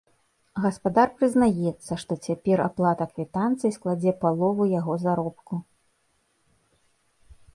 Гаспадар 0.63 1.09
прызнаецца, 1.17 1.97
што 2.03 2.13
цяпер 2.29 2.57
аплата 2.67 3.07
квітанцыі 3.13 3.75
складзе 3.77 4.11
палову 4.23 4.63
яго 4.73 4.93
заробку. 5.05 5.63